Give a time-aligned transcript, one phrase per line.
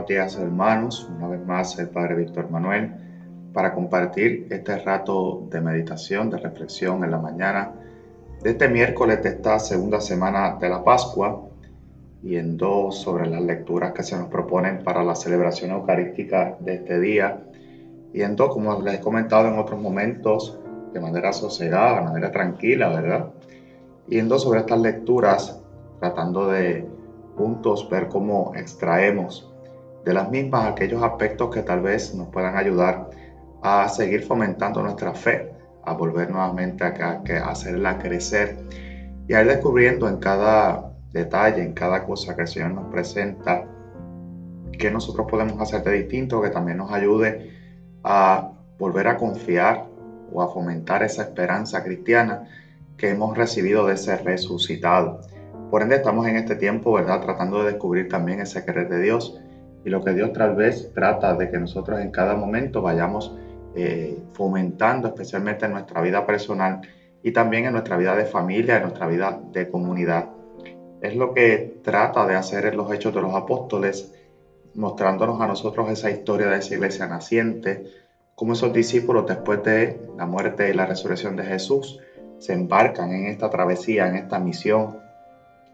[0.00, 1.10] buenos días hermanos.
[1.14, 2.90] Una vez más el Padre Víctor Manuel
[3.52, 7.72] para compartir este rato de meditación, de reflexión en la mañana
[8.42, 11.42] de este miércoles de esta segunda semana de la Pascua
[12.22, 16.76] y en dos sobre las lecturas que se nos proponen para la celebración eucarística de
[16.76, 17.42] este día
[18.14, 20.58] y en dos, como les he comentado en otros momentos,
[20.94, 23.26] de manera sosegada, de manera tranquila, ¿verdad?
[24.08, 25.60] Y en dos sobre estas lecturas,
[25.98, 26.88] tratando de
[27.36, 29.49] juntos ver cómo extraemos
[30.04, 33.10] de las mismas aquellos aspectos que tal vez nos puedan ayudar
[33.62, 35.52] a seguir fomentando nuestra fe,
[35.84, 38.56] a volver nuevamente a, hacerla crecer
[39.28, 43.64] y a ir descubriendo en cada detalle, en cada cosa que el Señor nos presenta,
[44.78, 47.50] que nosotros podemos hacer de distinto, que también nos ayude
[48.02, 49.86] a volver a confiar
[50.32, 52.48] o a fomentar esa esperanza cristiana
[52.96, 55.20] que hemos recibido de ese resucitado.
[55.70, 57.20] Por ende, estamos en este tiempo, ¿verdad?
[57.20, 59.40] Tratando de descubrir también ese querer de Dios
[59.84, 63.34] y lo que Dios tal vez trata de que nosotros en cada momento vayamos
[63.74, 66.80] eh, fomentando, especialmente en nuestra vida personal
[67.22, 70.30] y también en nuestra vida de familia, en nuestra vida de comunidad.
[71.00, 74.12] Es lo que trata de hacer en los Hechos de los Apóstoles,
[74.74, 77.84] mostrándonos a nosotros esa historia de esa iglesia naciente,
[78.34, 82.00] como esos discípulos después de la muerte y la resurrección de Jesús
[82.38, 84.98] se embarcan en esta travesía, en esta misión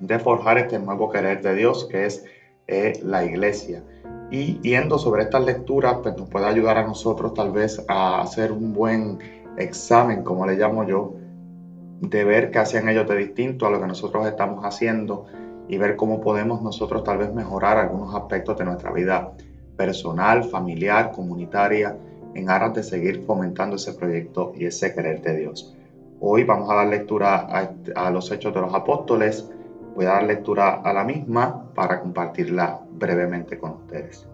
[0.01, 2.25] de forjar este nuevo querer de Dios que es
[2.67, 3.83] eh, la iglesia.
[4.31, 8.51] Y yendo sobre estas lecturas, pues nos puede ayudar a nosotros tal vez a hacer
[8.51, 9.19] un buen
[9.57, 11.15] examen, como le llamo yo,
[12.01, 15.27] de ver qué hacían ellos de distinto a lo que nosotros estamos haciendo
[15.69, 19.33] y ver cómo podemos nosotros tal vez mejorar algunos aspectos de nuestra vida
[19.77, 21.97] personal, familiar, comunitaria,
[22.35, 25.75] en aras de seguir fomentando ese proyecto y ese querer de Dios.
[26.21, 29.49] Hoy vamos a dar lectura a, a los hechos de los apóstoles,
[29.97, 34.29] Voy a dar lectura a la misma para compartirla brevemente con ustedes.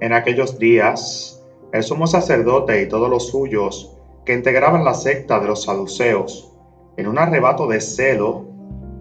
[0.00, 1.40] En aquellos días,
[1.72, 6.52] el sumo sacerdote y todos los suyos que integraban la secta de los saduceos,
[6.96, 8.48] en un arrebato de celo,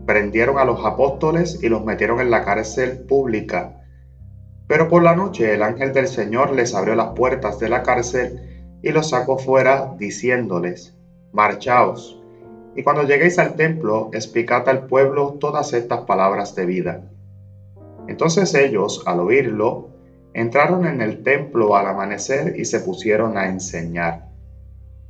[0.05, 3.81] prendieron a los apóstoles y los metieron en la cárcel pública.
[4.67, 8.78] Pero por la noche el ángel del Señor les abrió las puertas de la cárcel
[8.83, 10.95] y los sacó fuera, diciéndoles,
[11.31, 12.19] Marchaos
[12.79, 17.01] y cuando lleguéis al templo, explicad al pueblo todas estas palabras de vida.
[18.07, 19.90] Entonces ellos, al oírlo,
[20.34, 24.29] entraron en el templo al amanecer y se pusieron a enseñar.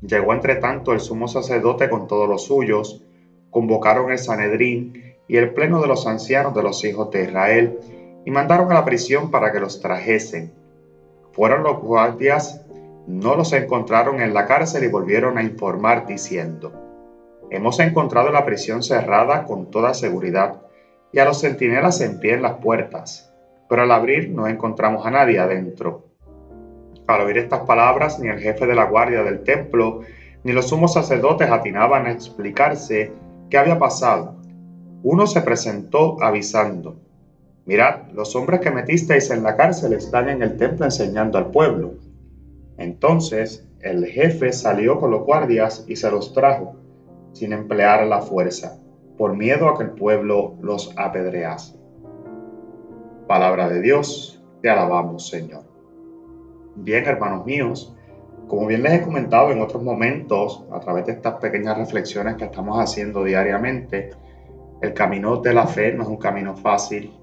[0.02, 3.04] Llegó entre tanto el sumo sacerdote con todos los suyos,
[3.52, 7.78] convocaron el Sanedrín y el pleno de los ancianos de los hijos de Israel,
[8.26, 10.52] y mandaron a la prisión para que los trajesen.
[11.34, 12.66] Fueron los guardias,
[13.06, 16.89] no los encontraron en la cárcel y volvieron a informar diciendo,
[17.52, 20.62] Hemos encontrado la prisión cerrada con toda seguridad
[21.12, 23.34] y a los centinelas en pie en las puertas,
[23.68, 26.06] pero al abrir no encontramos a nadie adentro.
[27.08, 30.02] Al oír estas palabras, ni el jefe de la guardia del templo
[30.44, 33.12] ni los sumos sacerdotes atinaban a explicarse
[33.50, 34.36] qué había pasado.
[35.02, 37.00] Uno se presentó avisando,
[37.66, 41.94] Mirad, los hombres que metisteis en la cárcel están en el templo enseñando al pueblo.
[42.78, 46.76] Entonces el jefe salió con los guardias y se los trajo
[47.34, 48.80] sin emplear la fuerza,
[49.18, 51.78] por miedo a que el pueblo los apedrease.
[53.28, 55.64] Palabra de Dios, te alabamos Señor.
[56.76, 57.96] Bien, hermanos míos,
[58.48, 62.46] como bien les he comentado en otros momentos, a través de estas pequeñas reflexiones que
[62.46, 64.10] estamos haciendo diariamente,
[64.82, 67.14] el camino de la fe no es un camino fácil,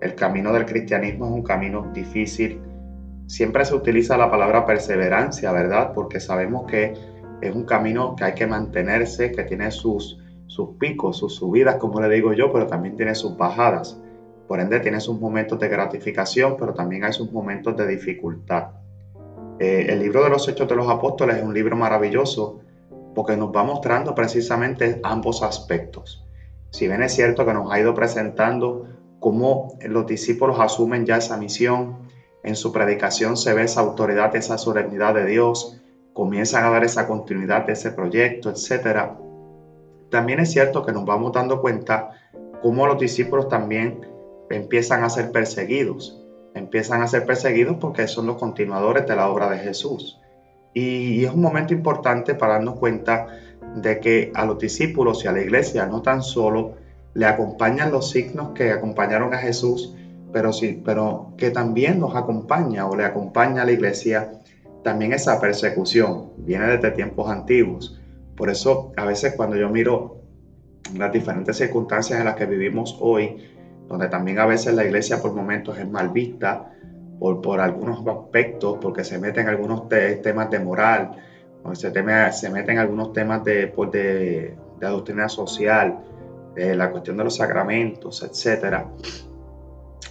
[0.00, 2.60] el camino del cristianismo es un camino difícil.
[3.26, 5.92] Siempre se utiliza la palabra perseverancia, ¿verdad?
[5.94, 6.94] Porque sabemos que
[7.42, 12.00] es un camino que hay que mantenerse, que tiene sus, sus picos, sus subidas, como
[12.00, 13.98] le digo yo, pero también tiene sus bajadas.
[14.46, 18.68] Por ende, tiene sus momentos de gratificación, pero también hay sus momentos de dificultad.
[19.58, 22.60] Eh, el libro de los Hechos de los Apóstoles es un libro maravilloso
[23.14, 26.24] porque nos va mostrando precisamente ambos aspectos.
[26.70, 28.86] Si bien es cierto que nos ha ido presentando
[29.20, 32.08] cómo los discípulos asumen ya esa misión,
[32.42, 35.81] en su predicación se ve esa autoridad, esa solemnidad de Dios,
[36.12, 39.12] comienzan a dar esa continuidad de ese proyecto, etc.
[40.10, 42.10] También es cierto que nos vamos dando cuenta
[42.60, 44.06] cómo los discípulos también
[44.50, 46.18] empiezan a ser perseguidos.
[46.54, 50.20] Empiezan a ser perseguidos porque son los continuadores de la obra de Jesús.
[50.74, 53.26] Y, es un momento importante para darnos cuenta
[53.76, 56.74] de que a los discípulos y a la iglesia no tan solo
[57.14, 59.94] le acompañan los signos que acompañaron a Jesús,
[60.32, 64.41] pero sí, pero que también nos acompaña o le acompaña a la iglesia
[64.82, 68.00] también esa persecución viene desde tiempos antiguos.
[68.36, 70.22] Por eso a veces cuando yo miro
[70.96, 73.50] las diferentes circunstancias en las que vivimos hoy,
[73.88, 76.72] donde también a veces la iglesia por momentos es mal vista
[77.18, 81.16] por, por algunos aspectos, porque se meten algunos temas de moral,
[81.72, 81.92] se,
[82.32, 85.98] se meten algunos temas de, pues, de, de doctrina social,
[86.56, 88.84] la cuestión de los sacramentos, etc.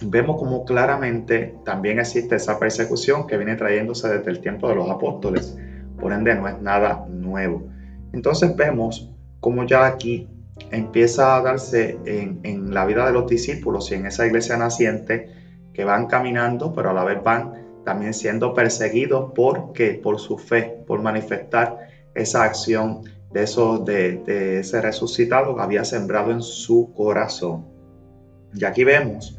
[0.00, 4.90] Vemos como claramente también existe esa persecución que viene trayéndose desde el tiempo de los
[4.90, 5.56] apóstoles,
[6.00, 7.68] por ende no es nada nuevo.
[8.12, 9.10] Entonces vemos
[9.40, 10.28] como ya aquí
[10.70, 15.28] empieza a darse en, la vida de los discípulos y en esa iglesia naciente
[15.72, 17.54] que van caminando, pero a la vez van
[17.84, 23.02] también siendo perseguidos porque por su fe, por manifestar esa acción
[23.32, 27.66] de, eso, de, ese resucitado que había sembrado en su corazón.
[28.54, 29.38] Y aquí vemos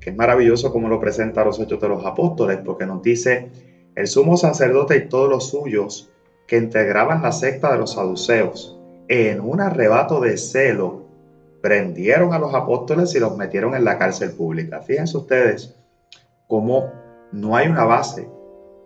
[0.00, 3.50] que es maravilloso como lo presenta los Hechos de los Apóstoles, porque nos dice,
[3.94, 6.10] el sumo sacerdote y todos los suyos
[6.46, 8.78] que integraban la secta de los saduceos,
[9.08, 11.06] en un arrebato de celo,
[11.60, 14.80] prendieron a los apóstoles y los metieron en la cárcel pública.
[14.80, 15.76] Fíjense ustedes
[16.46, 16.92] cómo
[17.32, 18.28] no hay una base,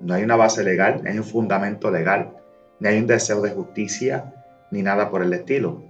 [0.01, 2.33] no hay una base legal, no hay un fundamento legal,
[2.81, 4.33] ni hay un deseo de justicia,
[4.71, 5.83] ni nada por el estilo.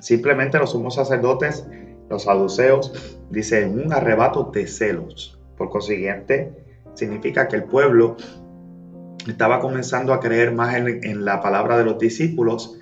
[0.00, 1.64] Simplemente los sumos sacerdotes,
[2.12, 5.40] los saduceos, dicen un arrebato de celos.
[5.56, 6.52] Por consiguiente,
[6.94, 8.16] significa que el pueblo
[9.26, 12.78] estaba comenzando a creer más en la palabra de los discípulos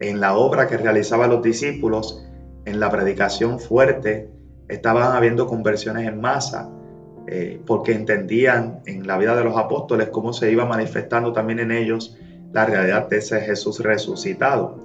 [0.00, 2.24] en la obra que realizaban los discípulos,
[2.64, 4.28] en la predicación fuerte,
[4.68, 6.70] estaban habiendo conversiones en masa,
[7.26, 11.72] eh, porque entendían en la vida de los apóstoles cómo se iba manifestando también en
[11.72, 12.16] ellos
[12.52, 14.78] la realidad de ese Jesús resucitado.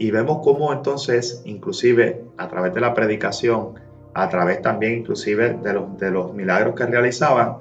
[0.00, 3.74] Y vemos cómo entonces, inclusive a través de la predicación,
[4.14, 7.58] a través también inclusive de los, de los milagros que realizaban,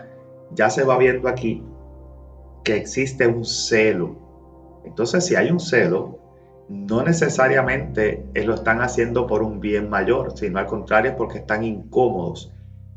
[0.51, 1.61] ya se va viendo aquí
[2.63, 4.15] que existe un celo.
[4.85, 6.17] Entonces, si hay un celo,
[6.69, 12.53] no necesariamente lo están haciendo por un bien mayor, sino al contrario porque están incómodos.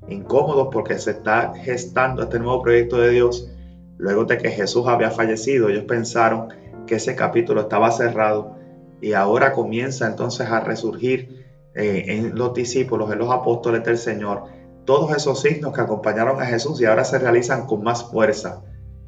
[0.07, 3.51] Incómodos porque se está gestando este nuevo proyecto de Dios.
[3.99, 6.47] Luego de que Jesús había fallecido, ellos pensaron
[6.87, 8.62] que ese capítulo estaba cerrado
[9.03, 11.45] y ahora comienza entonces a resurgir
[11.75, 14.45] eh, en los discípulos, en los apóstoles del Señor,
[14.85, 18.63] todos esos signos que acompañaron a Jesús y ahora se realizan con más fuerza.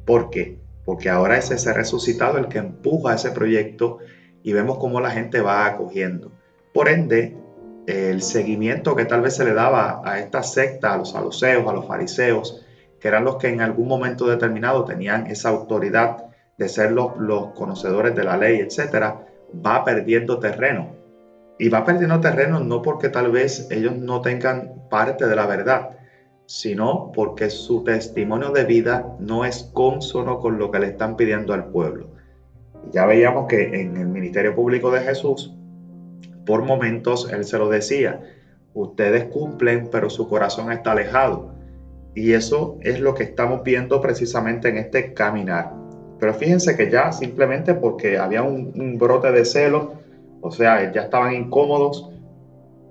[0.05, 0.59] ¿Por qué?
[0.83, 3.99] Porque ahora es ese resucitado el que empuja ese proyecto
[4.43, 6.31] y vemos cómo la gente va acogiendo.
[6.73, 7.37] Por ende,
[7.87, 11.73] el seguimiento que tal vez se le daba a esta secta, a los saduceos, a
[11.73, 12.65] los fariseos,
[12.99, 16.25] que eran los que en algún momento determinado tenían esa autoridad
[16.57, 19.25] de ser los conocedores de la ley, etcétera,
[19.65, 20.95] va perdiendo terreno.
[21.57, 25.91] Y va perdiendo terreno no porque tal vez ellos no tengan parte de la verdad,
[26.45, 31.53] sino porque su testimonio de vida no es consono con lo que le están pidiendo
[31.53, 32.09] al pueblo.
[32.91, 35.55] Ya veíamos que en el ministerio público de Jesús,
[36.45, 38.21] por momentos él se lo decía,
[38.73, 41.55] ustedes cumplen, pero su corazón está alejado.
[42.13, 45.84] Y eso es lo que estamos viendo precisamente en este caminar.
[46.19, 49.93] Pero fíjense que ya simplemente porque había un, brote de celo,
[50.41, 52.09] o sea, ya estaban incómodos,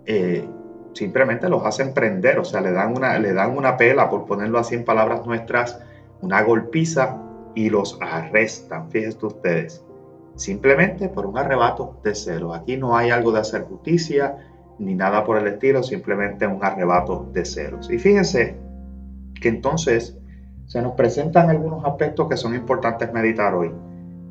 [0.07, 0.47] eh,
[0.93, 4.59] simplemente los hacen prender, o sea, le dan, una, le dan una pela, por ponerlo
[4.59, 5.81] así en palabras nuestras,
[6.21, 7.17] una golpiza
[7.55, 9.85] y los arrestan, fíjense ustedes,
[10.37, 12.53] simplemente por un arrebato de celo.
[12.53, 14.37] Aquí no hay algo de hacer justicia
[14.79, 17.91] ni nada por el estilo, simplemente un arrebato de celos.
[17.91, 18.57] Y fíjense
[19.41, 20.17] que entonces
[20.67, 23.73] se nos presentan algunos aspectos que son importantes meditar hoy.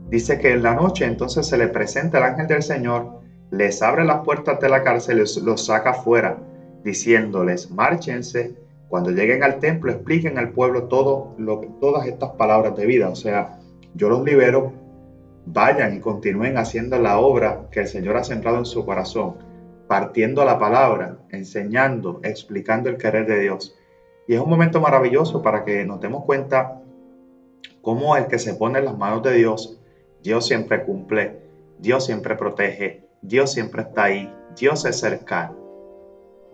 [0.09, 3.21] Dice que en la noche entonces se le presenta el ángel del Señor,
[3.51, 6.37] les abre las puertas de la cárcel y los saca fuera,
[6.83, 8.55] diciéndoles, márchense
[8.93, 13.09] cuando lleguen al templo, expliquen al pueblo todo lo, todas estas palabras de vida.
[13.09, 13.57] O sea,
[13.95, 14.71] yo los libero,
[15.47, 19.37] vayan y continúen haciendo la obra que el Señor ha centrado en su corazón,
[19.87, 23.75] partiendo la palabra, enseñando, explicando el querer de Dios.
[24.27, 26.81] Y es un momento maravilloso para que nos demos cuenta
[27.81, 29.79] cómo el que se pone en las manos de Dios,
[30.21, 31.39] Dios siempre cumple,
[31.79, 35.63] Dios siempre protege, Dios siempre está ahí, Dios es cercano.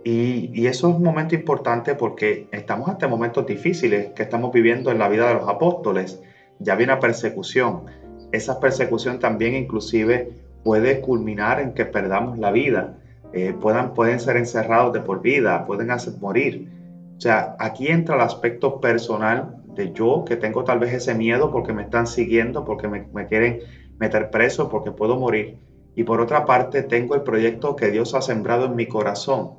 [0.04, 5.00] Y, eso es un momento importante porque estamos ante momentos difíciles que estamos viviendo en
[5.00, 6.22] la vida de los apóstoles.
[6.60, 7.86] Ya viene persecución.
[8.32, 10.32] Esa persecución también inclusive
[10.64, 12.98] puede culminar en que perdamos la vida.
[13.34, 16.79] Eh, puedan, pueden ser encerrados de por vida, pueden hacer morir.
[17.20, 21.52] O sea, aquí entra el aspecto personal de yo que tengo tal vez ese miedo
[21.52, 23.60] porque me están siguiendo, porque me, quieren
[24.00, 25.58] meter preso, porque puedo morir.
[25.98, 29.58] Y por otra parte, tengo el proyecto que Dios ha sembrado en mi corazón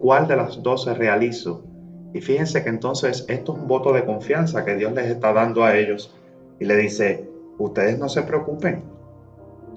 [0.00, 1.64] cuál de las dos se realizo.
[2.14, 5.64] Y fíjense que entonces esto es un voto de confianza que Dios les está dando
[5.64, 6.14] a ellos
[6.58, 8.84] y le dice, ustedes no se preocupen,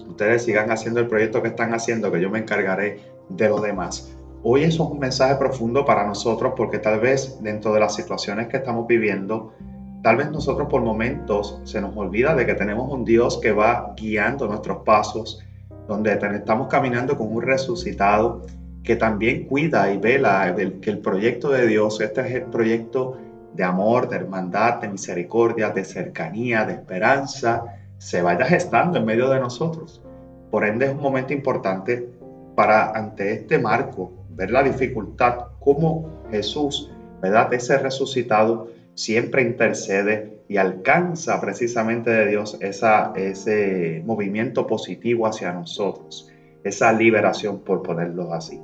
[0.07, 4.15] ustedes sigan haciendo el proyecto que están haciendo, que yo me encargaré de lo demás.
[4.41, 8.48] Hoy eso es un mensaje profundo para nosotros porque tal vez dentro de las situaciones
[8.48, 9.53] que estamos viviendo,
[10.01, 13.93] tal vez nosotros por momentos se nos olvida de que tenemos un Dios que va
[13.98, 15.43] guiando nuestros pasos,
[15.89, 18.46] donde estamos caminando con un resucitado
[18.81, 23.17] que también cuida y vela que el proyecto de Dios, este es el proyecto
[23.53, 27.65] de amor, de hermandad, de misericordia, de cercanía, de esperanza,
[27.98, 30.01] se vaya gestando en medio de nosotros.
[30.50, 32.10] Por ende es un momento importante
[32.55, 36.89] para ante este marco ver la dificultad, cómo Jesús,
[37.22, 37.53] ¿verdad?
[37.53, 46.31] Ese resucitado siempre intercede y alcanza precisamente de Dios esa, ese movimiento positivo hacia nosotros,
[46.63, 48.62] esa liberación por ponerlo así.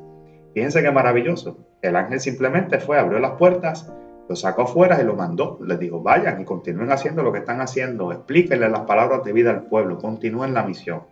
[0.53, 1.57] Fíjense qué maravilloso.
[1.81, 3.91] El ángel simplemente fue, abrió las puertas,
[4.29, 5.59] lo sacó afuera y lo mandó.
[5.67, 8.13] Les dijo, vayan y continúen haciendo lo que están haciendo.
[8.13, 9.97] Explíquenle las palabras de vida al pueblo.
[9.97, 11.03] Continúen la misión.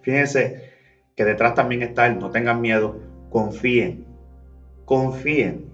[0.00, 0.70] Fíjense
[1.14, 2.96] que detrás también está el no tengan miedo,
[3.30, 4.04] confíen.
[4.84, 5.70] Confíen.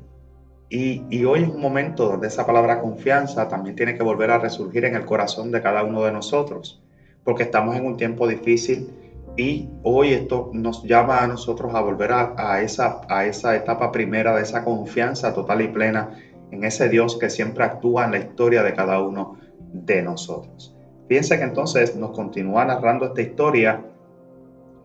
[0.68, 4.38] Y, y, hoy es un momento donde esa palabra confianza también tiene que volver a
[4.38, 6.82] resurgir en el corazón de cada uno de nosotros,
[7.22, 8.90] porque estamos en un tiempo difícil
[9.36, 14.34] y hoy esto nos llama a nosotros a volver a, esa, a esa etapa primera
[14.34, 16.18] de esa confianza total y plena
[16.50, 19.36] en ese Dios que siempre actúa en la historia de cada uno
[19.72, 20.75] de nosotros.
[21.08, 23.84] Fíjense que entonces nos continúa narrando esta historia,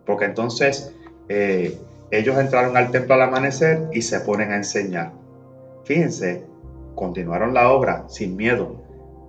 [0.05, 0.93] porque entonces
[1.29, 1.77] eh,
[2.11, 5.13] ellos entraron al templo al amanecer y se ponen a enseñar.
[5.85, 6.45] Fíjense,
[6.95, 8.81] continuaron la obra sin miedo,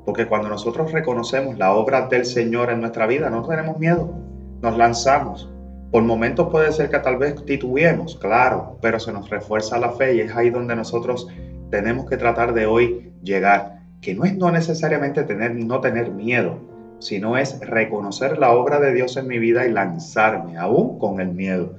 [0.04, 4.22] porque cuando nosotros reconocemos la obra del Señor en nuestra vida, no tenemos miedo
[4.62, 5.50] nos lanzamos.
[5.90, 10.14] Por momentos puede ser que tal vez titubeemos, claro, pero se nos refuerza la fe
[10.14, 11.28] y es ahí donde nosotros
[11.70, 16.60] tenemos que tratar de hoy llegar, que no es no necesariamente tener no tener miedo,
[17.00, 21.32] sino es reconocer la obra de Dios en mi vida y lanzarme aún con el
[21.32, 21.74] miedo.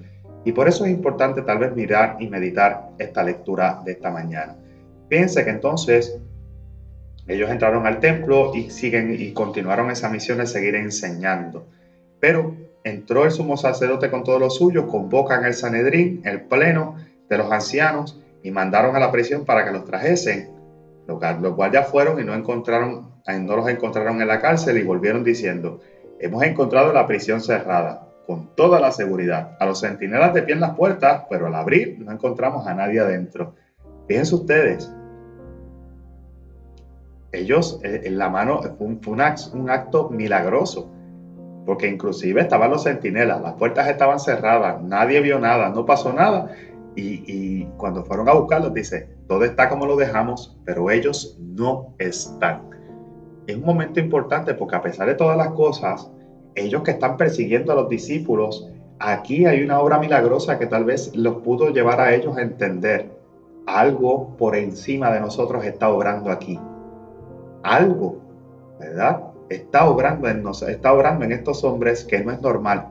[0.45, 4.55] Y por eso es importante tal vez mirar y meditar esta lectura de esta mañana.
[5.09, 6.19] Fíjense que entonces
[7.27, 11.65] ellos entraron al templo y siguen y continuaron esa misión de seguir enseñando.
[12.19, 16.97] Pero entró el sumo sacerdote con todos los suyos, convocan el Sanedrín, el pleno
[17.29, 20.49] de los ancianos, y mandaron a la prisión para que los trajesen.
[21.07, 21.19] Los,
[21.55, 25.79] guardias fueron y no encontraron, no los encontraron en la cárcel y volvieron diciendo,
[26.19, 29.57] hemos encontrado la prisión cerrada, con toda la seguridad.
[29.59, 32.99] A los centinelas de pie en las puertas, pero al abrir no encontramos a nadie
[32.99, 33.55] adentro.
[34.07, 34.93] Fíjense ustedes,
[37.31, 39.01] ellos eh, en la mano fue, un,
[39.53, 40.91] un acto milagroso
[41.65, 46.51] porque inclusive estaban los centinelas, las puertas estaban cerradas, nadie vio nada, no pasó nada.
[46.95, 52.69] Y, cuando fueron a buscarlos, dice, todo está como lo dejamos, pero ellos no están.
[53.47, 56.11] Es un momento importante porque a pesar de todas las cosas,
[56.55, 58.69] ellos que están persiguiendo a los discípulos,
[58.99, 63.09] aquí hay una obra milagrosa que tal vez los pudo llevar a ellos a entender.
[63.65, 66.59] Algo por encima de nosotros está obrando aquí.
[67.63, 68.17] Algo,
[68.79, 69.33] ¿verdad?
[69.49, 72.89] está obrando en está obrando en estos hombres que no es normal.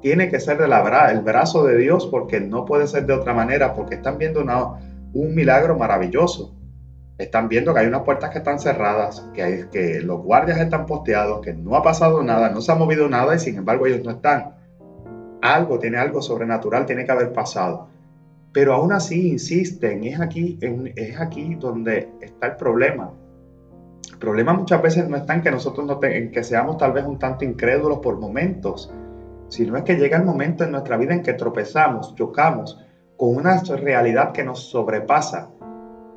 [0.00, 3.34] Tiene que ser de la, el brazo de Dios porque no puede ser de otra
[3.34, 4.40] manera, porque están viendo
[5.12, 6.54] un milagro maravilloso.
[7.22, 10.86] Están viendo que hay unas puertas que están cerradas, que, hay, que los guardias están
[10.86, 14.04] posteados, que no ha pasado nada, no se ha movido nada y sin embargo ellos
[14.04, 14.56] no están.
[15.40, 17.88] Algo, tiene algo sobrenatural, tiene que haber pasado.
[18.52, 23.12] Pero aún así insisten, es aquí, es aquí donde está el problema
[24.22, 27.18] problema muchas veces no está en que nosotros no en que seamos tal vez un
[27.18, 28.94] tanto incrédulos por momentos,
[29.48, 32.80] sino es que llega el momento en nuestra vida en que tropezamos, chocamos
[33.16, 35.50] con una realidad que nos sobrepasa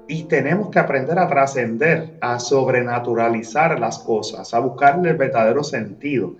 [0.07, 6.35] y tenemos que aprender a trascender, a sobrenaturalizar las cosas, a buscarle el verdadero sentido.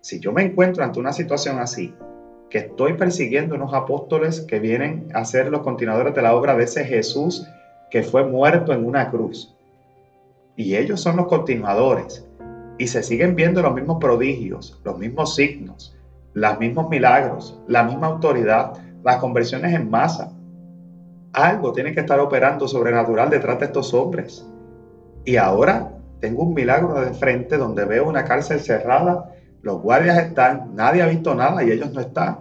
[0.00, 1.94] Si yo me encuentro ante una situación así,
[2.50, 6.64] que estoy persiguiendo unos apóstoles que vienen a ser los continuadores de la obra de
[6.64, 7.46] ese Jesús
[7.90, 9.56] que fue muerto en una cruz,
[10.56, 12.26] y ellos son los continuadores.
[12.78, 15.96] Y se siguen viendo los mismos prodigios, los mismos signos,
[16.34, 18.72] los mismos milagros, la misma autoridad,
[19.02, 20.35] las conversiones en masa.
[21.32, 24.46] Algo tiene que estar operando sobrenatural detrás de estos hombres.
[25.24, 30.74] Y ahora tengo un milagro de frente donde veo una cárcel cerrada, los guardias están,
[30.74, 32.38] nadie ha visto nada y ellos no están.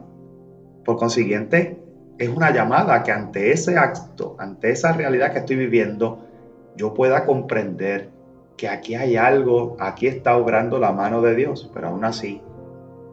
[0.86, 1.80] Por consiguiente,
[2.18, 6.25] es una llamada que ante ese acto, ante esa realidad que estoy viviendo,
[6.75, 8.10] yo pueda comprender
[8.58, 12.42] que aquí hay algo, aquí está obrando la mano de Dios, pero aún así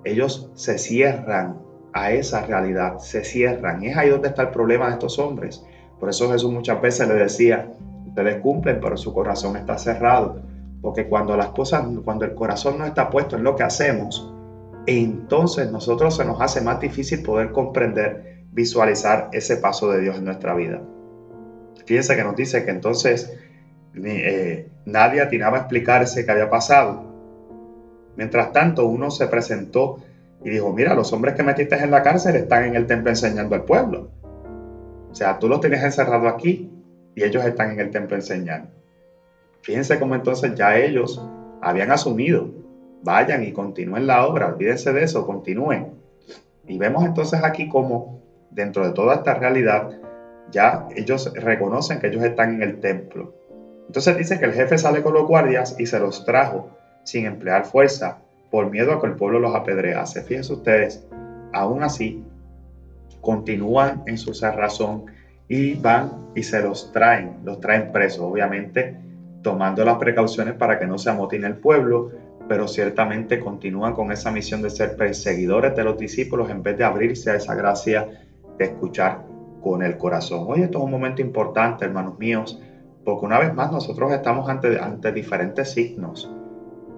[0.05, 1.59] ellos se cierran
[1.93, 3.83] a esa realidad, se cierran.
[3.83, 5.65] Y es ahí donde está el problema de estos hombres.
[6.01, 7.73] Por eso Jesús muchas veces le decía,
[8.09, 10.43] ustedes cumplen, pero su corazón está cerrado.
[10.81, 14.33] Porque cuando las cosas, cuando el corazón no está puesto en lo que hacemos,
[14.87, 20.27] entonces nosotros se nos hace más difícil poder comprender visualizar ese paso de Dios en
[20.27, 20.83] nuestra vida.
[21.87, 23.33] Fíjense que nos dice que entonces
[23.95, 27.11] eh, nadie atinaba a explicarse qué había pasado.
[28.17, 29.99] Mientras tanto, uno se presentó
[30.45, 33.55] y dijo, mira, los hombres que metiste en la cárcel están en el templo enseñando
[33.55, 34.11] al pueblo.
[35.11, 36.71] O sea, tú los tenías encerrado aquí
[37.15, 38.71] y ellos están en el templo enseñando.
[39.63, 41.25] Fíjense cómo entonces ya ellos
[41.61, 42.51] habían asumido,
[43.03, 45.93] vayan y continúen la obra, olvídense de eso, continúen.
[46.67, 48.21] Y vemos entonces aquí cómo
[48.51, 49.91] dentro de toda esta realidad,
[50.51, 53.35] ya ellos reconocen que ellos están en el templo.
[53.87, 56.71] Entonces dice que el jefe sale con los guardias y se los trajo
[57.05, 58.22] sin emplear fuerza
[58.53, 60.23] por miedo a que el pueblo los apedrease.
[60.23, 61.05] Fíjense ustedes,
[61.55, 62.23] aún así,
[63.23, 65.07] continúan en su cerrazón
[65.49, 69.01] y van y se los traen, los traen presos, obviamente
[69.43, 72.11] tomando las precauciones para que no se amotine el pueblo,
[72.47, 76.85] pero ciertamente continúan con esa misión de ser perseguidores de los discípulos en vez de
[76.85, 78.07] abrirse a esa gracia
[78.59, 79.25] de escuchar
[79.63, 80.45] con el corazón.
[80.47, 82.61] Hoy esto es un momento importante, hermanos míos,
[83.03, 86.31] porque una vez más nosotros estamos ante, ante diferentes signos.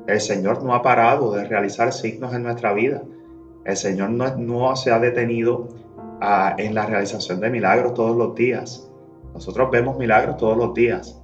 [0.06, 3.02] El Señor no ha parado de realizar signos en nuestra vida.
[3.64, 5.68] El Señor no, se ha detenido
[6.20, 8.90] ah, en la realización de milagros todos los días.
[9.32, 11.20] Nosotros vemos milagros todos los días.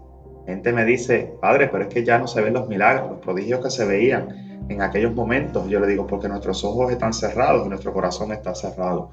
[0.47, 3.63] Gente me dice, Padre, pero es que ya no se ven los milagros, los prodigios
[3.63, 5.69] que se veían en aquellos momentos.
[5.69, 9.11] Yo le digo, porque nuestros ojos están cerrados y nuestro corazón está cerrado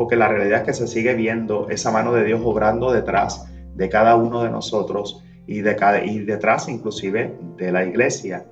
[0.00, 3.90] porque la realidad es que se sigue viendo esa mano de Dios obrando detrás de
[3.90, 8.46] cada uno de nosotros y, de y detrás inclusive de la iglesia.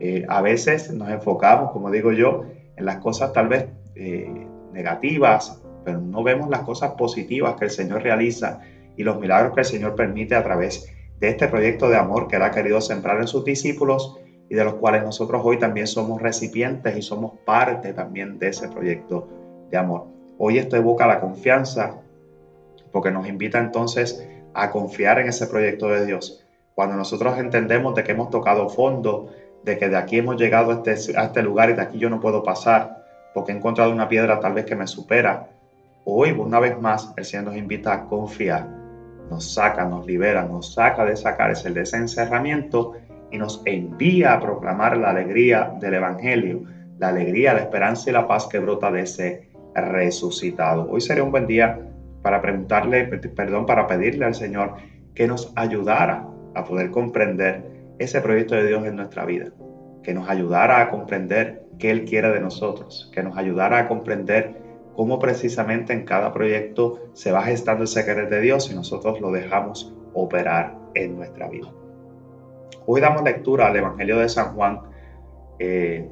[0.00, 2.44] Eh, a veces nos enfocamos, como digo yo,
[2.76, 7.70] en las cosas tal vez eh, negativas, pero no vemos las cosas positivas que el
[7.70, 8.60] Señor realiza
[8.96, 12.36] y los milagros que el Señor permite a través de este proyecto de amor que
[12.36, 16.20] Él ha querido sembrar en sus discípulos y de los cuales nosotros hoy también somos
[16.20, 19.28] recipientes y somos parte también de ese proyecto
[19.70, 20.06] de amor.
[20.38, 22.00] Hoy esto evoca la confianza
[22.92, 26.44] porque nos invita entonces a confiar en ese proyecto de Dios.
[26.74, 29.30] Cuando nosotros entendemos de que hemos tocado fondo,
[29.66, 32.08] de que de aquí hemos llegado a este, a este lugar y de aquí yo
[32.08, 35.48] no puedo pasar porque he encontrado una piedra tal vez que me supera,
[36.04, 38.66] hoy una vez más el Señor nos invita a confiar,
[39.28, 42.94] nos saca, nos libera, nos saca de esa cárcel, de ese encerramiento
[43.32, 46.62] y nos envía a proclamar la alegría del Evangelio,
[46.98, 50.88] la alegría, la esperanza y la paz que brota de ese resucitado.
[50.88, 51.78] Hoy sería un buen día
[52.22, 54.76] para preguntarle, perdón, para pedirle al Señor
[55.12, 56.24] que nos ayudara
[56.54, 59.46] a poder comprender ese proyecto de Dios en nuestra vida,
[60.02, 64.56] que nos ayudara a comprender qué Él quiere de nosotros, que nos ayudara a comprender
[64.94, 69.30] cómo precisamente en cada proyecto se va gestando el secreto de Dios y nosotros lo
[69.30, 71.68] dejamos operar en nuestra vida.
[72.86, 74.80] Hoy damos lectura al Evangelio de San Juan,
[75.58, 76.08] eh,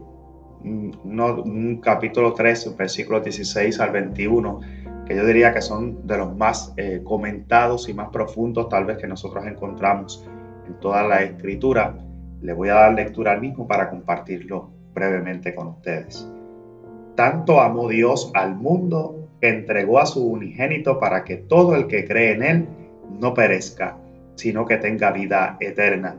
[0.64, 4.60] un, capítulo 3, versículos 16 al 21,
[5.06, 8.98] que yo diría que son de los más eh, comentados y más profundos tal vez
[8.98, 10.26] que nosotros encontramos
[10.66, 11.96] en toda la escritura.
[12.40, 16.28] Le voy a dar lectura al mismo para compartirlo brevemente con ustedes.
[17.14, 22.04] Tanto amó Dios al mundo que entregó a su unigénito para que todo el que
[22.06, 22.68] cree en él
[23.20, 23.96] no perezca,
[24.34, 26.16] sino que tenga vida eterna.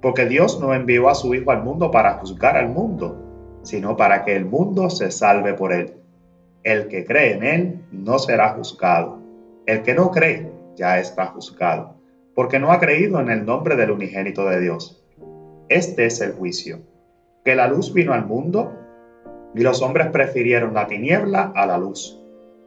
[0.00, 3.16] Porque Dios no envió a su Hijo al mundo para juzgar al mundo,
[3.62, 5.94] sino para que el mundo se salve por él.
[6.62, 9.18] El que cree en él no será juzgado.
[9.66, 11.96] El que no cree ya está juzgado,
[12.34, 15.02] porque no ha creído en el nombre del unigénito de Dios.
[15.68, 16.80] Este es el juicio,
[17.44, 18.72] que la luz vino al mundo
[19.54, 22.20] y los hombres prefirieron la tiniebla a la luz,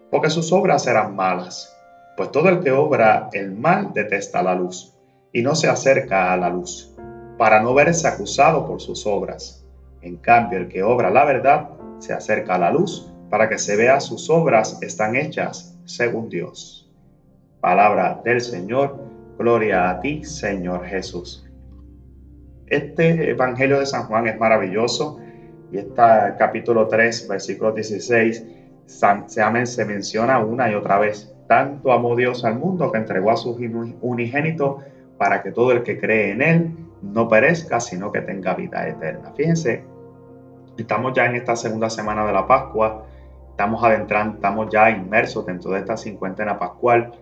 [0.10, 1.76] porque sus obras eran malas,
[2.16, 4.96] pues todo el que obra el mal detesta la luz
[5.34, 6.96] y no se acerca a la luz,
[7.38, 9.66] para no verse acusado por sus obras.
[10.02, 13.76] En cambio, el que obra la verdad se acerca a la luz para que se
[13.76, 16.90] vea sus obras están hechas según Dios.
[17.60, 18.98] Palabra del Señor,
[19.38, 21.48] gloria a ti, Señor Jesús.
[22.66, 25.20] Este Evangelio de San Juan es maravilloso
[25.72, 26.02] y este
[26.38, 28.46] capítulo 3, versículo 16,
[28.86, 31.34] se, se menciona una y otra vez.
[31.48, 33.58] Tanto amó Dios al mundo que entregó a su
[34.02, 34.80] unigénito
[35.18, 36.72] para que todo el que cree en él
[37.02, 39.32] no perezca, sino que tenga vida eterna.
[39.36, 39.84] Fíjense,
[40.78, 43.06] estamos ya en esta segunda semana de la Pascua,
[43.52, 47.14] estamos adentrando, estamos ya inmersos dentro de esta cincuentena pascual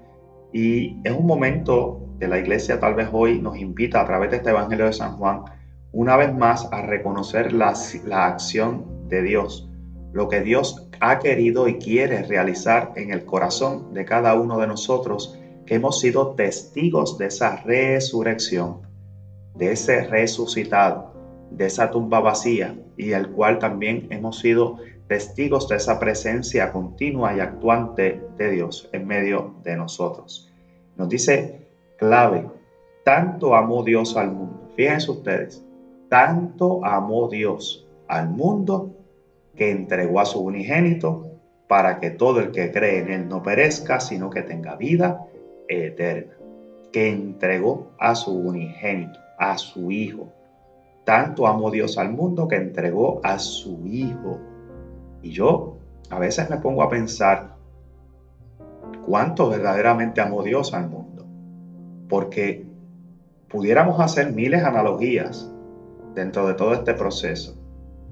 [0.55, 4.37] y es un momento que la iglesia tal vez hoy nos invita a través de
[4.37, 5.43] este Evangelio de San Juan
[5.91, 7.73] una vez más a reconocer la,
[8.05, 9.69] la acción de Dios,
[10.13, 14.67] lo que Dios ha querido y quiere realizar en el corazón de cada uno de
[14.67, 18.87] nosotros que hemos sido testigos de esa resurrección
[19.55, 21.13] de ese resucitado,
[21.51, 27.35] de esa tumba vacía y el cual también hemos sido testigos de esa presencia continua
[27.35, 30.51] y actuante de Dios en medio de nosotros.
[30.97, 32.47] Nos dice clave,
[33.03, 34.71] tanto amó Dios al mundo.
[34.75, 35.63] Fíjense ustedes,
[36.09, 38.91] tanto amó Dios al mundo
[39.55, 41.25] que entregó a su unigénito
[41.67, 45.25] para que todo el que cree en él no perezca, sino que tenga vida
[45.67, 46.33] eterna.
[46.91, 50.31] Que entregó a su unigénito, a su Hijo.
[51.03, 54.39] Tanto amó Dios al mundo que entregó a su Hijo.
[55.25, 55.77] Y yo
[56.11, 57.55] a veces me pongo a pensar
[59.07, 61.25] cuánto verdaderamente amó Dios al mundo.
[62.07, 62.67] Porque
[63.49, 65.51] pudiéramos hacer miles de analogías
[66.13, 67.59] dentro de todo este proceso.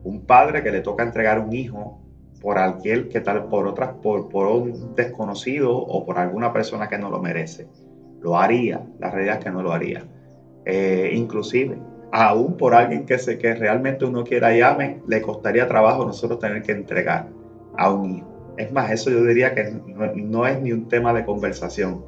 [0.04, 2.02] Un padre que le toca entregar un hijo
[2.41, 6.97] por alguien que tal, por otras, por, por un desconocido o por alguna persona que
[6.97, 7.67] no lo merece.
[8.21, 10.04] Lo haría, la realidad es que no lo haría.
[10.65, 11.78] Eh, inclusive,
[12.13, 16.62] aún por alguien que, se, que realmente uno quiera llame, le costaría trabajo nosotros tener
[16.62, 17.28] que entregar
[17.76, 18.54] a un hijo.
[18.56, 19.73] Es más, eso yo diría que
[20.15, 22.06] no, es ni un tema de conversación.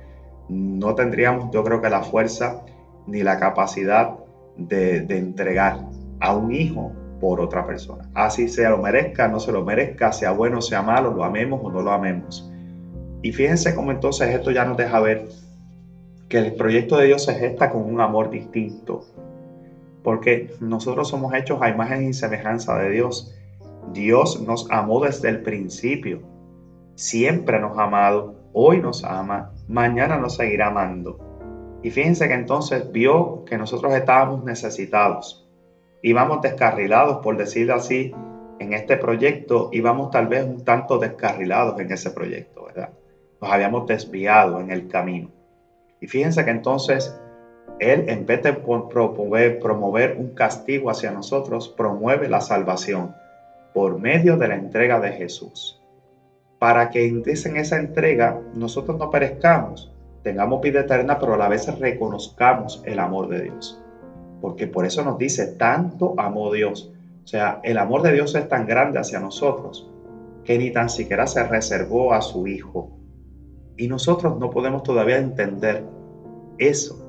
[0.47, 2.61] No tendríamos, yo creo que la fuerza
[3.07, 4.11] ni la capacidad
[4.57, 5.79] de, de entregar
[6.19, 8.07] a un hijo por otra persona.
[8.13, 11.71] Así se lo merezca, no se lo merezca, sea bueno, sea malo, lo amemos o
[11.71, 12.47] no lo amemos.
[13.23, 15.25] Y fíjense cómo entonces esto ya nos deja ver
[16.29, 19.03] que el proyecto de Dios se gesta con un amor distinto.
[20.05, 23.35] Porque nosotros somos hechos a imagen y semejanza de Dios.
[23.91, 26.21] Dios nos amó desde el principio.
[26.95, 31.19] Siempre nos ha amado, hoy nos ama, mañana nos seguirá amando.
[31.83, 35.45] Y fíjense que entonces vio que nosotros estábamos necesitados
[36.05, 38.13] íbamos descarrilados, por decirlo así,
[38.59, 42.91] en este proyecto, íbamos tal vez un tanto descarrilados en ese proyecto, ¿verdad?
[43.41, 45.31] Nos habíamos desviado en el camino.
[45.99, 47.19] Y fíjense que entonces
[47.79, 53.13] Él, en vez de promover, un castigo hacia nosotros, promueve la salvación
[53.73, 55.81] por medio de la entrega de Jesús.
[56.59, 57.23] Para que en
[57.57, 59.91] esa entrega nosotros no perezcamos,
[60.23, 63.81] tengamos vida eterna, pero a la vez reconozcamos el amor de Dios
[64.45, 66.93] porque por eso nos dice, tanto amó Dios.
[67.23, 69.89] O sea, el amor de Dios es tan grande hacia nosotros
[70.43, 72.91] que ni tan siquiera se reservó a su Hijo.
[73.75, 75.83] Y nosotros no podemos todavía entender
[76.59, 77.04] eso.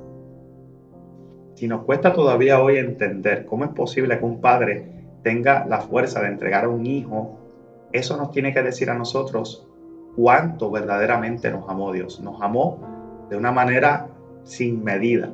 [1.57, 4.93] Si nos cuesta todavía hoy entender cómo es posible que un padre
[5.23, 7.39] tenga la fuerza de entregar a un hijo,
[7.93, 9.67] eso nos tiene que decir a nosotros
[10.15, 12.21] cuánto verdaderamente nos amó Dios.
[12.21, 14.09] Nos amó de una manera
[14.45, 15.33] sin medida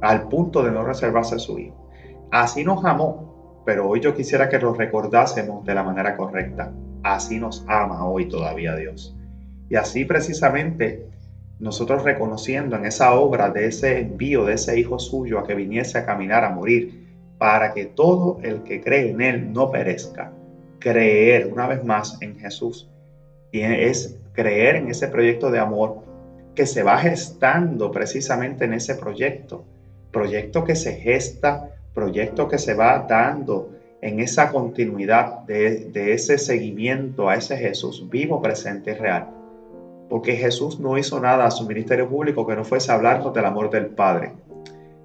[0.00, 1.90] al punto de no reservarse a su hijo.
[2.30, 6.72] Así nos amó, pero hoy yo quisiera que lo recordásemos de la manera correcta.
[7.02, 9.18] Así nos ama hoy todavía Dios.
[9.68, 11.15] Y así precisamente
[11.58, 15.98] nosotros reconociendo en esa obra de ese envío de ese Hijo suyo a que viniese
[15.98, 17.06] a caminar, a morir,
[17.38, 20.32] para que todo el que cree en Él no perezca.
[20.78, 22.88] Creer una vez más en Jesús.
[23.52, 26.02] Y es creer en ese proyecto de amor
[26.54, 29.64] que se va gestando precisamente en ese proyecto
[30.16, 33.68] proyecto que se gesta, proyecto que se va dando
[34.00, 39.28] en esa continuidad de, ese seguimiento a ese Jesús vivo, presente y real.
[40.08, 43.70] Porque Jesús no hizo nada a su ministerio público que no fuese hablarnos del amor
[43.70, 44.34] del Padre.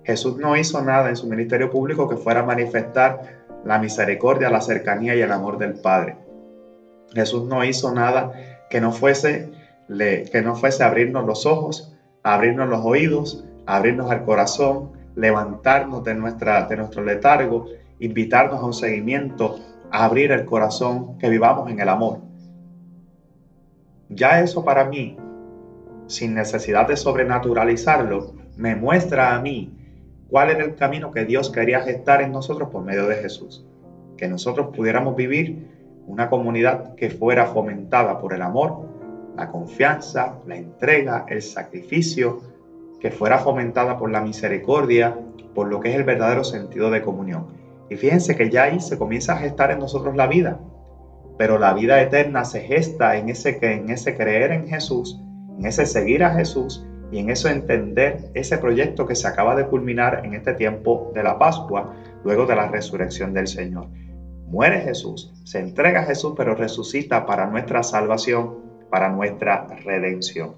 [0.04, 4.62] Jesús no hizo nada en su ministerio público que fuera a manifestar la misericordia, la
[4.62, 6.18] cercanía y el amor del Padre.
[7.14, 8.34] Jesús no hizo nada
[8.70, 9.52] que no fuese,
[9.88, 16.68] que no fuese abrirnos los ojos, abrirnos los oídos, abrirnos el corazón, levantarnos de, nuestra,
[16.68, 17.68] de nuestro letargo,
[18.00, 19.60] invitarnos a un seguimiento,
[19.92, 22.20] a abrir el corazón, que vivamos en el amor.
[24.14, 25.18] Ya eso para mí,
[26.08, 29.74] sin necesidad de sobrenaturalizarlo, me muestra a mí
[30.30, 33.66] cuál era el camino que Dios quería gestar en nosotros por medio de Jesús.
[34.18, 35.68] Que nosotros pudiéramos vivir
[36.08, 38.86] una comunidad que fuera fomentada por el amor,
[39.38, 42.42] la confianza, la entrega, el sacrificio,
[43.00, 45.18] que fuera fomentada por la misericordia,
[45.56, 47.48] por lo que es el verdadero sentido de comunión.
[47.90, 50.60] Y fíjense que ya ahí se comienza a gestar en nosotros la vida,
[51.42, 55.20] pero la vida eterna se gesta en ese, creer en Jesús,
[55.58, 59.66] en ese seguir a Jesús y en eso entender ese proyecto que se acaba de
[59.66, 63.88] culminar en este tiempo de la Pascua, luego de la resurrección del Señor.
[64.46, 68.60] Muere Jesús, se entrega a Jesús, pero resucita para nuestra salvación,
[68.92, 70.54] para nuestra redención.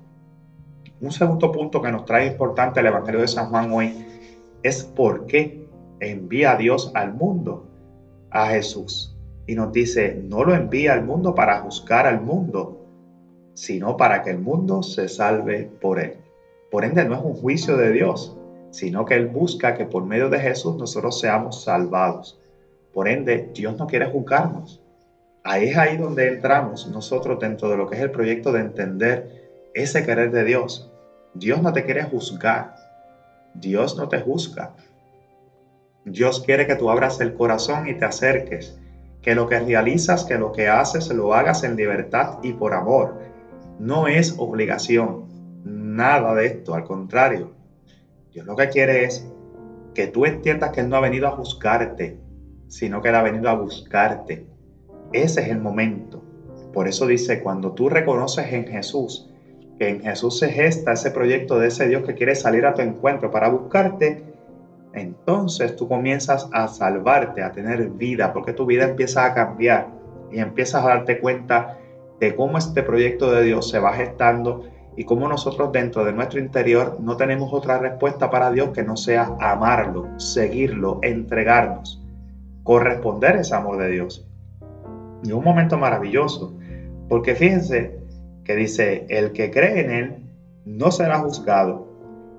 [1.00, 4.06] Un segundo punto que nos trae importante el Evangelio de San Juan hoy
[4.64, 5.66] es por qué
[6.02, 7.70] envía a Dios al mundo
[8.32, 9.13] a Jesús.
[9.46, 12.80] Y nos dice, no lo envía al mundo para juzgar al mundo,
[13.54, 16.18] sino para que el mundo se salve por él.
[16.74, 18.36] Por ende, no es un juicio de Dios,
[18.72, 22.42] sino que Él busca que por medio de Jesús nosotros seamos salvados.
[22.92, 24.82] Por ende, Dios no quiere juzgarnos.
[25.44, 29.70] Ahí es ahí donde entramos nosotros dentro de lo que es el proyecto de entender
[29.76, 30.92] ese querer de Dios.
[31.36, 32.74] Dios no te quiere juzgar.
[33.54, 34.74] Dios no te juzga.
[36.06, 38.80] Dios quiere que tú abras el corazón y te acerques.
[39.24, 43.20] Que lo que realizas, que lo que haces, lo hagas en libertad y por amor.
[43.80, 45.26] No es obligación.
[45.64, 46.76] Nada de esto.
[46.76, 47.56] Al contrario.
[48.32, 49.28] Dios lo que quiere es
[49.96, 52.20] que tú entiendas que Él no ha venido a juzgarte,
[52.68, 54.46] sino que Él ha venido a buscarte.
[55.12, 56.24] Ese es el momento.
[56.74, 59.30] Por eso dice, cuando tú reconoces en Jesús,
[59.78, 62.82] que en Jesús se gesta ese proyecto de ese Dios que quiere salir a tu
[62.82, 64.33] encuentro para buscarte,
[64.94, 69.90] entonces tú comienzas a salvarte, a tener vida, porque tu vida empieza a cambiar
[70.32, 71.78] y empiezas a darte cuenta
[72.20, 74.64] de cómo este proyecto de Dios se va gestando
[74.96, 78.96] y cómo nosotros dentro de nuestro interior no tenemos otra respuesta para Dios que no
[78.96, 82.04] sea amarlo, seguirlo, entregarnos,
[82.64, 84.28] corresponder ese amor de Dios.
[85.24, 86.56] Y un momento maravilloso,
[87.10, 88.00] porque fíjense
[88.44, 90.24] que dice, el que cree en Él
[90.66, 91.88] no será juzgado.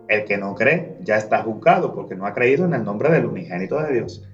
[0.08, 3.26] El que no cree ya está juzgado porque no ha creído en el nombre del
[3.26, 4.26] unigénito de Dios.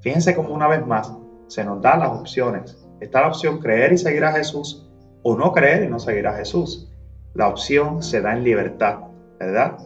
[0.00, 1.12] Fíjense como una vez más
[1.48, 2.78] se nos da las opciones.
[3.00, 4.88] Está la opción creer y seguir a Jesús
[5.22, 6.90] o no creer y no seguir a Jesús.
[7.34, 9.00] La opción se da en libertad,
[9.38, 9.78] ¿verdad?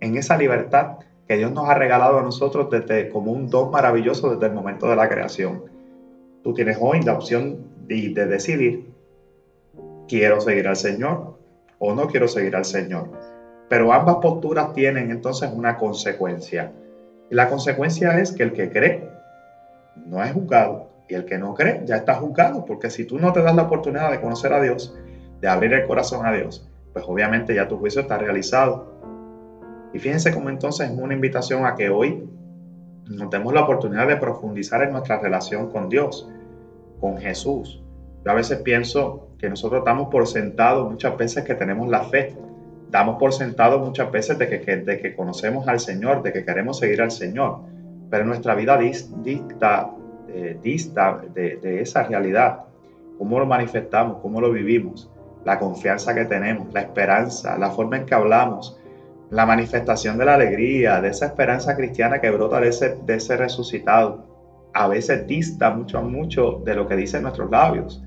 [0.00, 4.30] En esa libertad que Dios nos ha regalado a nosotros desde, como un don maravilloso
[4.30, 5.64] desde el momento de la creación.
[6.42, 8.92] Tú tienes hoy la opción de decidir,
[10.08, 11.38] quiero seguir al Señor
[11.78, 13.10] o no quiero seguir al Señor.
[13.72, 16.72] Pero ambas posturas tienen entonces una consecuencia.
[17.30, 19.08] Y la consecuencia es que el que cree
[20.04, 23.32] no es juzgado y el que no cree ya está juzgado, porque si tú no
[23.32, 24.94] te das la oportunidad de conocer a Dios,
[25.40, 28.92] de abrir el corazón a Dios, pues obviamente ya tu juicio está realizado.
[29.94, 32.28] Y fíjense cómo entonces es una invitación a que hoy
[33.08, 36.28] nos demos la oportunidad de profundizar en nuestra relación con Dios,
[37.00, 37.82] con Jesús.
[38.22, 42.36] Yo a veces pienso que nosotros damos por sentado muchas veces que tenemos la fe,
[42.92, 46.78] damos por sentado muchas veces de que, de que conocemos al Señor, de que queremos
[46.78, 47.60] seguir al Señor,
[48.10, 49.90] pero nuestra vida dicta,
[50.28, 52.64] eh, dista de, de esa realidad,
[53.16, 55.10] cómo lo manifestamos, cómo lo vivimos,
[55.46, 58.78] la confianza que tenemos, la esperanza, la forma en que hablamos,
[59.30, 63.38] la manifestación de la alegría, de esa esperanza cristiana que brota de ese, de ese
[63.38, 64.26] resucitado,
[64.74, 68.04] a veces dista mucho, mucho de lo que dicen nuestros labios.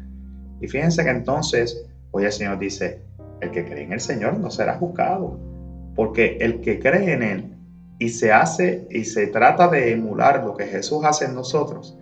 [0.61, 3.01] Y fíjense que entonces, hoy el Señor dice,
[3.41, 5.39] el que cree en el Señor no será juzgado,
[5.95, 7.51] porque el que cree en Él
[7.99, 11.97] y se hace y se trata de emular lo que Jesús hace en nosotros,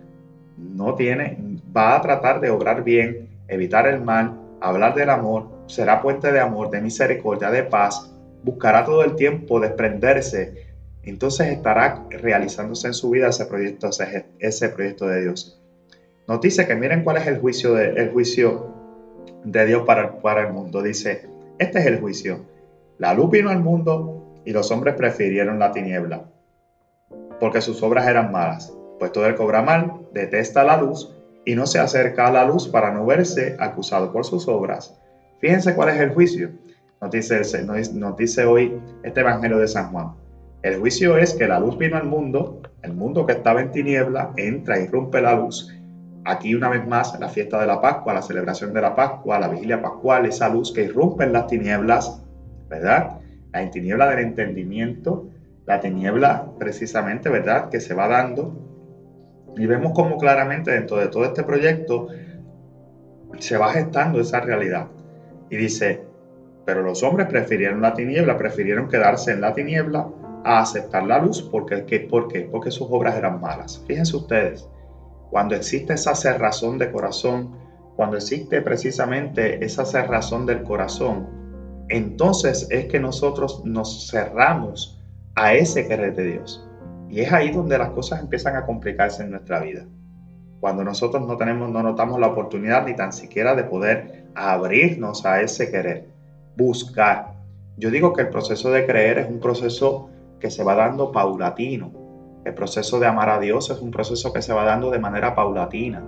[0.56, 1.38] no tiene,
[1.76, 6.40] va a tratar de obrar bien, evitar el mal, hablar del amor, será puente de
[6.40, 8.10] amor, de misericordia, de paz,
[8.42, 13.90] buscará todo el tiempo desprenderse, entonces estará realizándose en su vida ese proyecto,
[14.38, 15.60] ese, proyecto de Dios.
[16.26, 18.74] Nos dice que miren cuál es el juicio de, el juicio
[19.44, 20.82] de Dios para, para el mundo.
[20.82, 21.28] Dice,
[21.58, 22.40] este es el juicio.
[22.98, 26.24] La luz vino al mundo y los hombres prefirieron la tiniebla,
[27.40, 28.72] porque sus obras eran malas.
[28.98, 32.68] Pues todo el cobra mal, detesta la luz y no se acerca a la luz
[32.68, 34.98] para no verse acusado por sus obras.
[35.40, 36.50] Fíjense cuál es el juicio.
[37.00, 37.10] Nos
[38.16, 40.12] dice, hoy este Evangelio de San Juan.
[40.62, 44.32] El juicio es que la luz vino al mundo, el mundo que estaba en tiniebla
[44.36, 45.70] entra y rompe la luz.
[46.24, 49.48] Aquí una vez más la fiesta de la Pascua, la celebración de la Pascua, la
[49.48, 52.22] vigilia pascual, esa luz que irrumpe en las tinieblas,
[52.68, 53.18] ¿verdad?
[53.52, 55.28] La tiniebla del entendimiento,
[55.66, 57.68] la tiniebla precisamente, ¿verdad?
[57.68, 58.54] Que se va dando.
[59.56, 62.08] Y vemos cómo claramente dentro de todo este proyecto
[63.38, 64.88] se va gestando esa realidad.
[65.50, 66.02] Y dice,
[66.64, 70.08] pero los hombres prefirieron la tiniebla, prefirieron quedarse en la tiniebla
[70.44, 71.42] a aceptar la luz.
[71.42, 72.00] porque?
[72.00, 72.48] ¿Por qué?
[72.50, 73.82] Porque sus obras eran malas.
[73.86, 74.68] Fíjense ustedes,
[75.34, 77.56] cuando existe esa cerrazón de corazón,
[77.96, 81.26] cuando existe precisamente esa cerrazón del corazón,
[81.88, 85.02] entonces es que nosotros nos cerramos
[85.34, 86.64] a ese querer de Dios.
[87.08, 89.84] Y es ahí donde las cosas empiezan a complicarse en nuestra vida.
[90.60, 95.42] Cuando nosotros no tenemos, no notamos la oportunidad ni tan siquiera de poder abrirnos a
[95.42, 96.06] ese querer
[96.56, 97.34] buscar.
[97.76, 102.03] Yo digo que el proceso de creer es un proceso que se va dando paulatino.
[102.44, 105.34] El proceso de amar a Dios es un proceso que se va dando de manera
[105.34, 106.04] paulatina.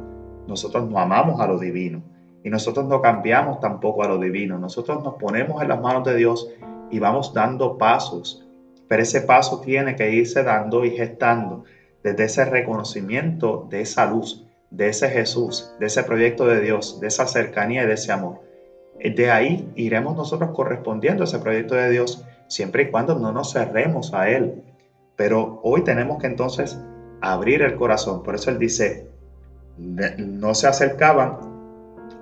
[0.47, 2.03] Nosotros no amamos a lo divino
[2.45, 4.59] y nosotros no cambiamos tampoco a lo divino.
[4.59, 6.49] Nosotros nos ponemos en las manos de Dios
[6.91, 8.47] y vamos dando pasos,
[8.87, 11.65] pero ese paso tiene que irse dando y gestando
[12.05, 17.09] desde ese reconocimiento de esa luz, de ese Jesús, de ese proyecto de Dios, de
[17.09, 18.43] esa cercanía y de ese amor.
[19.03, 23.53] De ahí iremos nosotros correspondiendo a ese proyecto de Dios siempre y cuando no nos
[23.53, 24.63] cerremos a Él.
[25.17, 26.79] Pero hoy tenemos que entonces
[27.21, 28.23] abrir el corazón.
[28.23, 29.09] Por eso Él dice,
[29.79, 31.39] no se acercaban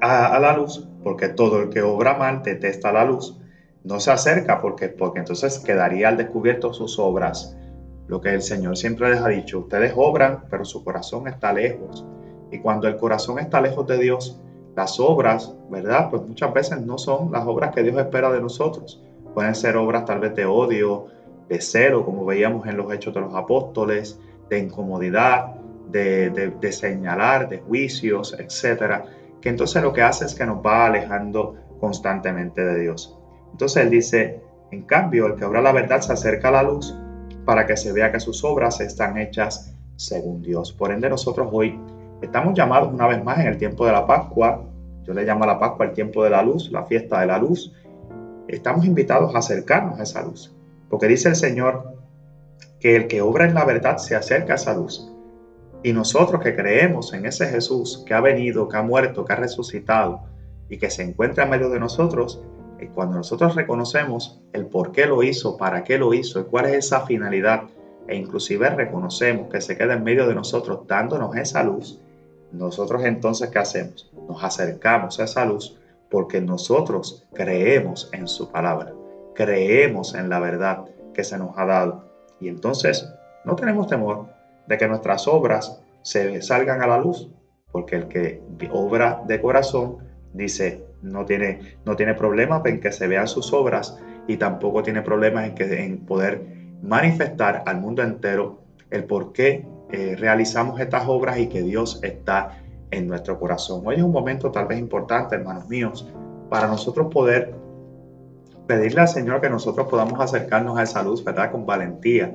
[0.00, 3.38] a, la luz, porque todo el que obra mal detesta la luz.
[3.82, 7.56] No se acerca porque, porque entonces quedaría al descubierto sus obras.
[8.06, 12.06] Lo que el Señor siempre les ha dicho, ustedes obran, pero su corazón está lejos.
[12.50, 14.40] Y cuando el corazón está lejos de Dios,
[14.76, 16.10] las obras, ¿verdad?
[16.10, 19.02] Pues muchas veces no son las obras que Dios espera de nosotros.
[19.32, 21.06] Pueden ser obras tal vez de odio,
[21.48, 25.54] de celo, como veíamos en los hechos de los apóstoles, de incomodidad,
[25.90, 26.30] de,
[26.60, 29.04] de señalar, de juicios, etcétera
[29.44, 33.14] que entonces lo que hace es que nos va alejando constantemente de Dios.
[33.52, 36.96] Entonces él dice, en cambio, el que obra la verdad se acerca a la luz
[37.44, 40.72] para que se vea que sus obras están hechas según Dios.
[40.72, 41.78] Por ende, nosotros hoy
[42.22, 44.64] estamos llamados una vez más en el tiempo de la Pascua,
[45.02, 47.36] yo le llamo a la Pascua el tiempo de la luz, la fiesta de la
[47.36, 47.70] luz,
[48.48, 50.56] estamos invitados a acercarnos a esa luz,
[50.94, 51.96] porque dice el Señor
[52.78, 55.10] que el que obra en la verdad se acerca a esa luz.
[55.82, 59.36] Y nosotros que creemos en ese Jesús que ha venido, que ha muerto, que ha
[59.36, 60.20] resucitado
[60.68, 62.40] y que se encuentra en medio de nosotros,
[62.80, 66.66] y cuando nosotros reconocemos el por qué lo hizo, para qué lo hizo y cuál
[66.66, 67.64] es esa finalidad,
[68.06, 72.00] e inclusive reconocemos que se queda en medio de nosotros dándonos esa luz,
[72.52, 74.12] nosotros entonces ¿qué hacemos?
[74.28, 75.76] Nos acercamos a esa luz
[76.08, 78.93] porque nosotros creemos en su palabra,
[79.34, 82.04] creemos en la verdad que se nos ha dado.
[82.40, 83.08] Y entonces
[83.44, 84.28] no tenemos temor
[84.66, 87.30] de que nuestras obras se salgan a la luz,
[87.72, 88.42] porque el que
[88.72, 89.98] obra de corazón
[90.32, 95.02] dice no tiene, no tiene problema en que se vean sus obras y tampoco tiene
[95.02, 96.46] problemas en, que, en poder
[96.82, 102.58] manifestar al mundo entero el por qué eh, realizamos estas obras y que Dios está
[102.90, 103.82] en nuestro corazón.
[103.86, 106.08] Hoy es un momento tal vez importante, hermanos míos,
[106.48, 107.54] para nosotros poder
[108.66, 111.50] pedirle al Señor que nosotros podamos acercarnos a esa luz, ¿verdad?
[111.50, 112.34] Con valentía,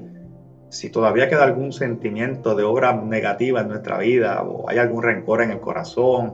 [0.69, 5.41] si todavía queda algún sentimiento de obra negativa en nuestra vida, o hay algún rencor
[5.41, 6.33] en el corazón,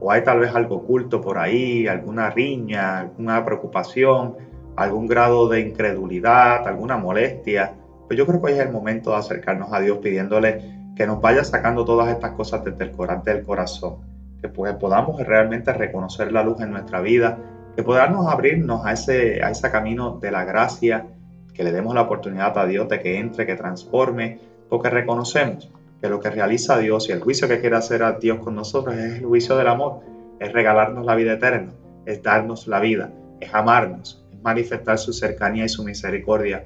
[0.00, 4.34] o hay tal vez algo oculto por ahí, alguna riña, alguna preocupación,
[4.76, 7.74] algún grado de incredulidad, alguna molestia,
[8.06, 11.20] pues yo creo que hoy es el momento de acercarnos a Dios pidiéndole que nos
[11.20, 13.96] vaya sacando todas estas cosas desde el del corazón,
[14.40, 17.38] que pues podamos realmente reconocer la luz en nuestra vida,
[17.76, 21.08] que podamos abrirnos a ese, a ese camino de la gracia,
[21.52, 26.08] que le demos la oportunidad a Dios de que entre, que transforme, porque reconocemos que
[26.08, 29.16] lo que realiza Dios y el juicio que quiere hacer a Dios con nosotros es
[29.16, 30.00] el juicio del amor,
[30.40, 31.72] es regalarnos la vida eterna,
[32.06, 36.64] es darnos la vida, es amarnos, es manifestar su cercanía y su misericordia.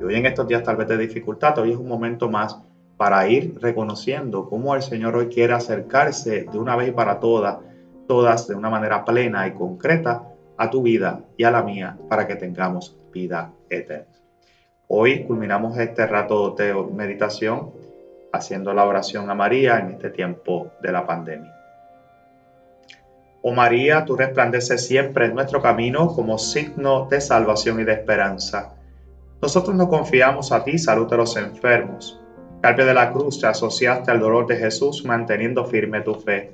[0.00, 2.58] Y hoy en estos días tal vez de dificultad, hoy es un momento más
[2.96, 7.58] para ir reconociendo cómo el Señor hoy quiere acercarse de una vez y para todas,
[8.08, 10.24] todas de una manera plena y concreta
[10.60, 14.04] a tu vida y a la mía para que tengamos vida eterna.
[14.88, 17.70] Hoy culminamos este rato de meditación
[18.30, 21.50] haciendo la oración a María en este tiempo de la pandemia.
[23.40, 28.74] Oh María, tú resplandeces siempre en nuestro camino como signo de salvación y de esperanza.
[29.40, 32.20] Nosotros nos confiamos a ti, salud de los enfermos.
[32.62, 36.52] Al pie de la cruz te asociaste al dolor de Jesús manteniendo firme tu fe.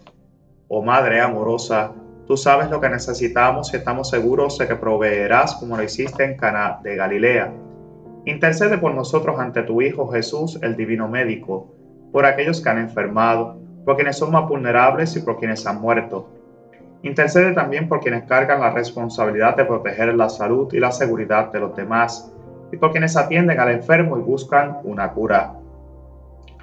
[0.68, 1.92] Oh Madre amorosa,
[2.26, 6.36] tú sabes lo que necesitamos y estamos seguros de que proveerás como lo hiciste en
[6.36, 7.52] Cana de Galilea
[8.26, 11.72] Intercede por nosotros ante tu Hijo Jesús, el Divino Médico,
[12.10, 16.28] por aquellos que han enfermado, por quienes son más vulnerables y por quienes han muerto.
[17.02, 21.60] Intercede también por quienes cargan la responsabilidad de proteger la salud y la seguridad de
[21.60, 22.32] los demás,
[22.72, 25.54] y por quienes atienden al enfermo y buscan una cura.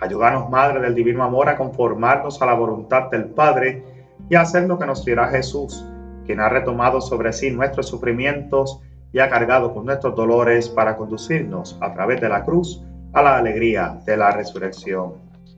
[0.02, 3.86] Ayúdanos, Madre del Divino Amor, a conformarnos a la voluntad del Padre
[4.30, 5.86] y hacer lo que nos dirá Jesús,
[6.26, 8.80] quien ha retomado sobre sí nuestros sufrimientos
[9.12, 13.38] y ha cargado con nuestros dolores para conducirnos a través de la cruz a la
[13.38, 15.13] alegría de la resurrección.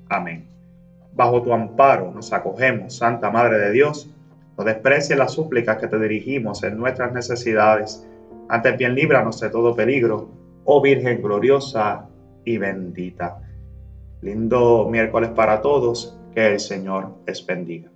[0.09, 0.49] Amén.
[1.13, 4.09] Bajo tu amparo nos acogemos, Santa Madre de Dios.
[4.57, 8.05] No desprecies las súplicas que te dirigimos en nuestras necesidades.
[8.49, 10.29] Antes bien líbranos de todo peligro,
[10.65, 12.07] oh Virgen gloriosa
[12.43, 13.39] y bendita.
[14.21, 17.94] Lindo miércoles para todos, que el Señor les bendiga.